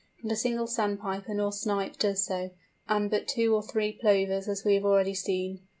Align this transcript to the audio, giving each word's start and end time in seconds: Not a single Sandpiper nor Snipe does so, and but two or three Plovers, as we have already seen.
Not 0.23 0.33
a 0.33 0.35
single 0.35 0.65
Sandpiper 0.65 1.31
nor 1.35 1.51
Snipe 1.51 1.95
does 1.99 2.23
so, 2.25 2.49
and 2.89 3.11
but 3.11 3.27
two 3.27 3.53
or 3.53 3.61
three 3.61 3.91
Plovers, 3.93 4.47
as 4.47 4.65
we 4.65 4.73
have 4.73 4.83
already 4.85 5.13
seen. 5.13 5.59